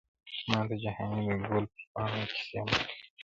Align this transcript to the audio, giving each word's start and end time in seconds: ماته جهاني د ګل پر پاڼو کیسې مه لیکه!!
ماته 0.49 0.75
جهاني 0.83 1.19
د 1.27 1.29
ګل 1.49 1.65
پر 1.73 1.81
پاڼو 1.93 2.21
کیسې 2.33 2.59
مه 2.67 2.75
لیکه!! 2.79 2.93